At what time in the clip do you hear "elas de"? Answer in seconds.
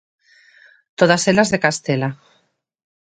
1.31-1.59